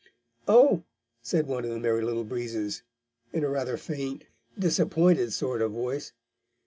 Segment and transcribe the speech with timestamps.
[0.47, 0.83] "Oh!"
[1.21, 2.81] said one of the Merry Little Breezes,
[3.31, 4.23] in a rather faint,
[4.59, 6.11] disappointed sort of voice.